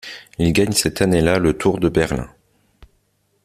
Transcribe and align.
Il 0.39 0.51
gagne 0.51 0.71
cette 0.71 1.03
année-là 1.03 1.37
le 1.37 1.53
Tour 1.55 1.77
de 1.79 1.87
Berlin. 1.87 2.27